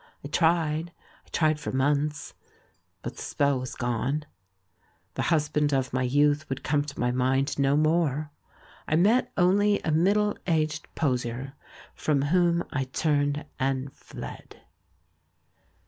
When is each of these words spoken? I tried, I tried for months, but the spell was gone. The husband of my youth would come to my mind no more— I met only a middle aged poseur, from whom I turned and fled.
I 0.25 0.29
tried, 0.29 0.91
I 1.27 1.29
tried 1.29 1.59
for 1.59 1.71
months, 1.71 2.33
but 3.03 3.17
the 3.17 3.21
spell 3.21 3.59
was 3.59 3.75
gone. 3.75 4.25
The 5.13 5.21
husband 5.29 5.73
of 5.73 5.93
my 5.93 6.01
youth 6.01 6.49
would 6.49 6.63
come 6.63 6.83
to 6.85 6.99
my 6.99 7.11
mind 7.11 7.59
no 7.59 7.77
more— 7.77 8.31
I 8.87 8.95
met 8.95 9.31
only 9.37 9.79
a 9.81 9.91
middle 9.91 10.35
aged 10.47 10.87
poseur, 10.95 11.53
from 11.93 12.23
whom 12.23 12.63
I 12.71 12.85
turned 12.85 13.45
and 13.59 13.93
fled. 13.93 14.61